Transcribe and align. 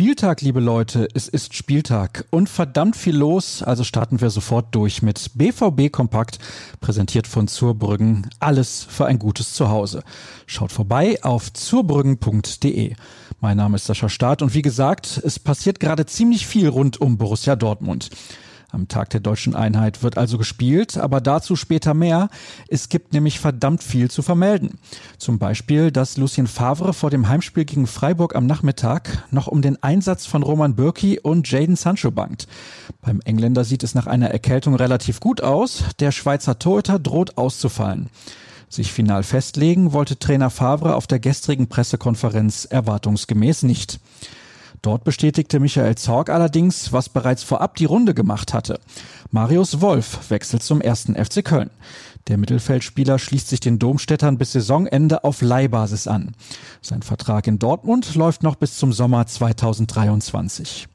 Spieltag, 0.00 0.40
liebe 0.40 0.60
Leute. 0.60 1.08
Es 1.12 1.28
ist 1.28 1.54
Spieltag 1.54 2.24
und 2.30 2.48
verdammt 2.48 2.96
viel 2.96 3.14
los. 3.14 3.62
Also 3.62 3.84
starten 3.84 4.22
wir 4.22 4.30
sofort 4.30 4.74
durch 4.74 5.02
mit 5.02 5.32
BVB 5.34 5.92
Kompakt, 5.92 6.38
präsentiert 6.80 7.26
von 7.26 7.48
Zurbrüggen. 7.48 8.30
Alles 8.38 8.82
für 8.88 9.04
ein 9.04 9.18
gutes 9.18 9.52
Zuhause. 9.52 10.02
Schaut 10.46 10.72
vorbei 10.72 11.18
auf 11.22 11.52
zurbrüggen.de. 11.52 12.94
Mein 13.40 13.58
Name 13.58 13.76
ist 13.76 13.84
Sascha 13.84 14.08
Staat 14.08 14.40
und 14.40 14.54
wie 14.54 14.62
gesagt, 14.62 15.20
es 15.22 15.38
passiert 15.38 15.80
gerade 15.80 16.06
ziemlich 16.06 16.46
viel 16.46 16.68
rund 16.68 16.98
um 16.98 17.18
Borussia 17.18 17.54
Dortmund. 17.54 18.08
Am 18.72 18.88
Tag 18.88 19.10
der 19.10 19.20
deutschen 19.20 19.54
Einheit 19.54 20.02
wird 20.02 20.16
also 20.16 20.38
gespielt, 20.38 20.96
aber 20.96 21.20
dazu 21.20 21.56
später 21.56 21.92
mehr. 21.94 22.28
Es 22.68 22.88
gibt 22.88 23.12
nämlich 23.12 23.40
verdammt 23.40 23.82
viel 23.82 24.10
zu 24.10 24.22
vermelden. 24.22 24.78
Zum 25.18 25.38
Beispiel, 25.38 25.90
dass 25.90 26.16
Lucien 26.16 26.46
Favre 26.46 26.92
vor 26.92 27.10
dem 27.10 27.28
Heimspiel 27.28 27.64
gegen 27.64 27.86
Freiburg 27.86 28.36
am 28.36 28.46
Nachmittag 28.46 29.24
noch 29.30 29.48
um 29.48 29.60
den 29.60 29.82
Einsatz 29.82 30.26
von 30.26 30.42
Roman 30.42 30.76
Bürki 30.76 31.18
und 31.18 31.50
Jaden 31.50 31.76
Sancho 31.76 32.10
bangt. 32.10 32.46
Beim 33.00 33.20
Engländer 33.24 33.64
sieht 33.64 33.82
es 33.82 33.94
nach 33.94 34.06
einer 34.06 34.30
Erkältung 34.30 34.74
relativ 34.74 35.20
gut 35.20 35.40
aus. 35.40 35.84
Der 35.98 36.12
Schweizer 36.12 36.58
Torhüter 36.58 36.98
droht 36.98 37.38
auszufallen. 37.38 38.08
Sich 38.68 38.92
final 38.92 39.24
festlegen 39.24 39.92
wollte 39.92 40.16
Trainer 40.16 40.48
Favre 40.48 40.94
auf 40.94 41.08
der 41.08 41.18
gestrigen 41.18 41.66
Pressekonferenz 41.66 42.66
erwartungsgemäß 42.66 43.64
nicht. 43.64 43.98
Dort 44.82 45.04
bestätigte 45.04 45.60
Michael 45.60 45.94
Zorg 45.96 46.30
allerdings, 46.30 46.92
was 46.92 47.08
bereits 47.08 47.42
vorab 47.42 47.76
die 47.76 47.84
Runde 47.84 48.14
gemacht 48.14 48.54
hatte. 48.54 48.80
Marius 49.30 49.80
Wolf 49.80 50.30
wechselt 50.30 50.62
zum 50.62 50.80
ersten 50.80 51.14
FC 51.22 51.44
Köln. 51.44 51.70
Der 52.28 52.38
Mittelfeldspieler 52.38 53.18
schließt 53.18 53.48
sich 53.48 53.60
den 53.60 53.78
Domstädtern 53.78 54.38
bis 54.38 54.52
Saisonende 54.52 55.24
auf 55.24 55.42
Leihbasis 55.42 56.06
an. 56.06 56.32
Sein 56.80 57.02
Vertrag 57.02 57.46
in 57.46 57.58
Dortmund 57.58 58.14
läuft 58.14 58.42
noch 58.42 58.56
bis 58.56 58.76
zum 58.76 58.92
Sommer 58.92 59.26
2023. 59.26 60.88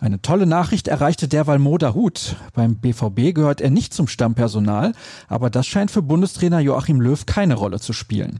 Eine 0.00 0.22
tolle 0.22 0.46
Nachricht 0.46 0.86
erreichte 0.86 1.26
derweil 1.26 1.58
Moda 1.58 1.92
Hut. 1.92 2.36
Beim 2.54 2.76
BVB 2.76 3.34
gehört 3.34 3.60
er 3.60 3.70
nicht 3.70 3.92
zum 3.92 4.06
Stammpersonal, 4.06 4.92
aber 5.26 5.50
das 5.50 5.66
scheint 5.66 5.90
für 5.90 6.02
Bundestrainer 6.02 6.60
Joachim 6.60 7.00
Löw 7.00 7.26
keine 7.26 7.54
Rolle 7.54 7.80
zu 7.80 7.92
spielen. 7.92 8.38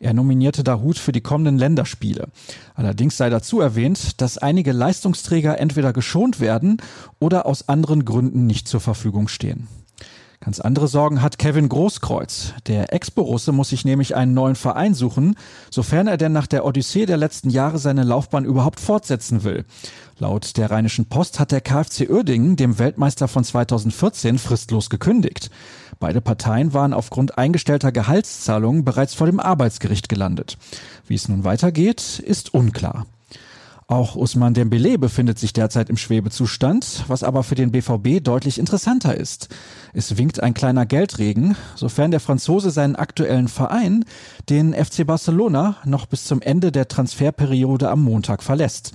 Er 0.00 0.12
nominierte 0.12 0.62
Dahut 0.62 0.98
für 0.98 1.12
die 1.12 1.22
kommenden 1.22 1.56
Länderspiele. 1.56 2.28
Allerdings 2.74 3.16
sei 3.16 3.30
dazu 3.30 3.58
erwähnt, 3.60 4.20
dass 4.20 4.36
einige 4.36 4.72
Leistungsträger 4.72 5.58
entweder 5.58 5.94
geschont 5.94 6.40
werden 6.40 6.76
oder 7.18 7.46
aus 7.46 7.70
anderen 7.70 8.04
Gründen 8.04 8.46
nicht 8.46 8.68
zur 8.68 8.80
Verfügung 8.80 9.28
stehen. 9.28 9.66
Ganz 10.40 10.60
andere 10.60 10.86
Sorgen 10.86 11.20
hat 11.20 11.38
Kevin 11.38 11.68
Großkreuz. 11.68 12.54
Der 12.68 12.92
Ex-Borusse 12.92 13.50
muss 13.50 13.70
sich 13.70 13.84
nämlich 13.84 14.14
einen 14.14 14.34
neuen 14.34 14.54
Verein 14.54 14.94
suchen, 14.94 15.34
sofern 15.68 16.06
er 16.06 16.16
denn 16.16 16.32
nach 16.32 16.46
der 16.46 16.64
Odyssee 16.64 17.06
der 17.06 17.16
letzten 17.16 17.50
Jahre 17.50 17.78
seine 17.78 18.04
Laufbahn 18.04 18.44
überhaupt 18.44 18.78
fortsetzen 18.78 19.42
will. 19.42 19.64
Laut 20.18 20.56
der 20.56 20.70
Rheinischen 20.70 21.06
Post 21.06 21.40
hat 21.40 21.50
der 21.50 21.60
KfC 21.60 22.08
Uerdingen 22.08 22.54
dem 22.54 22.78
Weltmeister 22.78 23.26
von 23.26 23.42
2014 23.42 24.38
fristlos 24.38 24.90
gekündigt. 24.90 25.50
Beide 25.98 26.20
Parteien 26.20 26.72
waren 26.72 26.92
aufgrund 26.92 27.36
eingestellter 27.36 27.90
Gehaltszahlungen 27.90 28.84
bereits 28.84 29.14
vor 29.14 29.26
dem 29.26 29.40
Arbeitsgericht 29.40 30.08
gelandet. 30.08 30.56
Wie 31.08 31.16
es 31.16 31.28
nun 31.28 31.42
weitergeht, 31.42 32.20
ist 32.20 32.54
unklar. 32.54 33.06
Auch 33.90 34.16
Usman 34.16 34.52
Dembele 34.52 34.98
befindet 34.98 35.38
sich 35.38 35.54
derzeit 35.54 35.88
im 35.88 35.96
Schwebezustand, 35.96 37.04
was 37.08 37.22
aber 37.22 37.42
für 37.42 37.54
den 37.54 37.70
BVB 37.70 38.22
deutlich 38.22 38.58
interessanter 38.58 39.16
ist. 39.16 39.48
Es 39.94 40.18
winkt 40.18 40.42
ein 40.42 40.52
kleiner 40.52 40.84
Geldregen, 40.84 41.56
sofern 41.74 42.10
der 42.10 42.20
Franzose 42.20 42.70
seinen 42.70 42.96
aktuellen 42.96 43.48
Verein, 43.48 44.04
den 44.50 44.74
FC 44.74 45.06
Barcelona, 45.06 45.78
noch 45.86 46.04
bis 46.04 46.24
zum 46.24 46.42
Ende 46.42 46.70
der 46.70 46.88
Transferperiode 46.88 47.88
am 47.88 48.02
Montag 48.02 48.42
verlässt. 48.42 48.92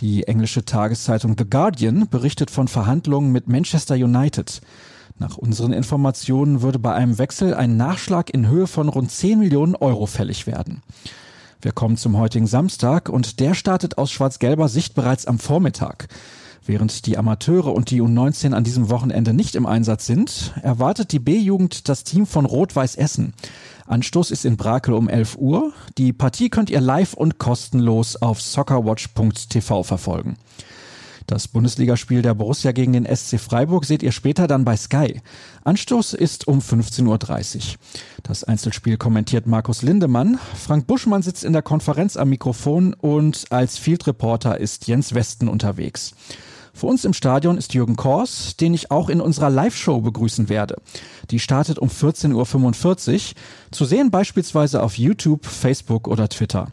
Die 0.00 0.26
englische 0.26 0.64
Tageszeitung 0.64 1.36
The 1.38 1.48
Guardian 1.48 2.08
berichtet 2.08 2.50
von 2.50 2.66
Verhandlungen 2.66 3.30
mit 3.30 3.46
Manchester 3.46 3.94
United. 3.94 4.62
Nach 5.16 5.38
unseren 5.38 5.72
Informationen 5.72 6.60
würde 6.60 6.80
bei 6.80 6.92
einem 6.92 7.18
Wechsel 7.18 7.54
ein 7.54 7.76
Nachschlag 7.76 8.34
in 8.34 8.48
Höhe 8.48 8.66
von 8.66 8.88
rund 8.88 9.12
10 9.12 9.38
Millionen 9.38 9.76
Euro 9.76 10.06
fällig 10.06 10.48
werden. 10.48 10.82
Wir 11.64 11.72
kommen 11.72 11.96
zum 11.96 12.18
heutigen 12.18 12.46
Samstag 12.46 13.08
und 13.08 13.40
der 13.40 13.54
startet 13.54 13.96
aus 13.96 14.10
schwarz-gelber 14.10 14.68
Sicht 14.68 14.94
bereits 14.94 15.24
am 15.24 15.38
Vormittag. 15.38 16.08
Während 16.66 17.06
die 17.06 17.16
Amateure 17.16 17.72
und 17.72 17.90
die 17.90 18.02
U19 18.02 18.52
an 18.52 18.64
diesem 18.64 18.90
Wochenende 18.90 19.32
nicht 19.32 19.54
im 19.54 19.64
Einsatz 19.64 20.04
sind, 20.04 20.52
erwartet 20.60 21.12
die 21.12 21.20
B-Jugend 21.20 21.88
das 21.88 22.04
Team 22.04 22.26
von 22.26 22.44
Rot-Weiß 22.44 22.96
Essen. 22.96 23.32
Anstoß 23.86 24.30
ist 24.30 24.44
in 24.44 24.58
Brakel 24.58 24.92
um 24.92 25.08
11 25.08 25.38
Uhr. 25.38 25.72
Die 25.96 26.12
Partie 26.12 26.50
könnt 26.50 26.68
ihr 26.68 26.82
live 26.82 27.14
und 27.14 27.38
kostenlos 27.38 28.16
auf 28.16 28.42
soccerwatch.tv 28.42 29.84
verfolgen. 29.84 30.36
Das 31.26 31.48
Bundesligaspiel 31.48 32.20
der 32.20 32.34
Borussia 32.34 32.72
gegen 32.72 32.92
den 32.92 33.06
SC 33.06 33.40
Freiburg 33.40 33.86
seht 33.86 34.02
ihr 34.02 34.12
später 34.12 34.46
dann 34.46 34.64
bei 34.64 34.76
Sky. 34.76 35.22
Anstoß 35.64 36.12
ist 36.12 36.46
um 36.46 36.58
15.30 36.58 37.56
Uhr. 37.56 37.62
Das 38.22 38.44
Einzelspiel 38.44 38.98
kommentiert 38.98 39.46
Markus 39.46 39.80
Lindemann. 39.82 40.38
Frank 40.54 40.86
Buschmann 40.86 41.22
sitzt 41.22 41.44
in 41.44 41.54
der 41.54 41.62
Konferenz 41.62 42.18
am 42.18 42.28
Mikrofon 42.28 42.92
und 42.92 43.46
als 43.50 43.78
Field 43.78 44.06
Reporter 44.06 44.60
ist 44.60 44.86
Jens 44.86 45.14
Westen 45.14 45.48
unterwegs. 45.48 46.14
Für 46.74 46.86
uns 46.86 47.04
im 47.04 47.12
Stadion 47.12 47.56
ist 47.56 47.72
Jürgen 47.72 47.94
Kors, 47.94 48.56
den 48.56 48.74
ich 48.74 48.90
auch 48.90 49.08
in 49.08 49.20
unserer 49.20 49.48
Live-Show 49.48 50.00
begrüßen 50.00 50.48
werde. 50.48 50.76
Die 51.30 51.38
startet 51.38 51.78
um 51.78 51.88
14.45 51.88 53.12
Uhr. 53.14 53.20
Zu 53.70 53.84
sehen 53.84 54.10
beispielsweise 54.10 54.82
auf 54.82 54.98
YouTube, 54.98 55.46
Facebook 55.46 56.08
oder 56.08 56.28
Twitter. 56.28 56.72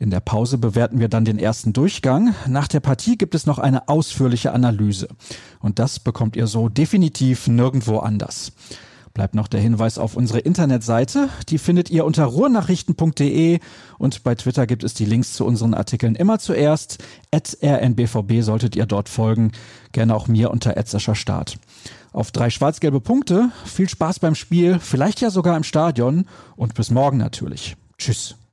In 0.00 0.10
der 0.10 0.20
Pause 0.20 0.58
bewerten 0.58 1.00
wir 1.00 1.08
dann 1.08 1.24
den 1.24 1.38
ersten 1.38 1.72
Durchgang. 1.72 2.34
Nach 2.46 2.68
der 2.68 2.80
Partie 2.80 3.18
gibt 3.18 3.34
es 3.34 3.46
noch 3.46 3.58
eine 3.58 3.88
ausführliche 3.88 4.52
Analyse. 4.52 5.08
Und 5.60 5.78
das 5.78 5.98
bekommt 5.98 6.36
ihr 6.36 6.46
so 6.46 6.68
definitiv 6.68 7.48
nirgendwo 7.48 7.98
anders. 7.98 8.52
Bleibt 9.18 9.34
noch 9.34 9.48
der 9.48 9.60
Hinweis 9.60 9.98
auf 9.98 10.16
unsere 10.16 10.38
Internetseite. 10.38 11.28
Die 11.48 11.58
findet 11.58 11.90
ihr 11.90 12.04
unter 12.04 12.24
ruhrnachrichten.de 12.24 13.58
und 13.98 14.22
bei 14.22 14.36
Twitter 14.36 14.68
gibt 14.68 14.84
es 14.84 14.94
die 14.94 15.06
Links 15.06 15.32
zu 15.32 15.44
unseren 15.44 15.74
Artikeln 15.74 16.14
immer 16.14 16.38
zuerst. 16.38 16.98
At 17.32 17.58
rnbvb 17.60 18.42
solltet 18.42 18.76
ihr 18.76 18.86
dort 18.86 19.08
folgen. 19.08 19.50
Gerne 19.90 20.14
auch 20.14 20.28
mir 20.28 20.52
unter 20.52 20.74
Start. 21.16 21.58
Auf 22.12 22.30
drei 22.30 22.50
schwarz-gelbe 22.50 23.00
Punkte. 23.00 23.50
Viel 23.64 23.88
Spaß 23.88 24.20
beim 24.20 24.36
Spiel, 24.36 24.78
vielleicht 24.78 25.20
ja 25.20 25.30
sogar 25.30 25.56
im 25.56 25.64
Stadion 25.64 26.26
und 26.54 26.74
bis 26.74 26.92
morgen 26.92 27.18
natürlich. 27.18 27.76
Tschüss. 27.98 28.38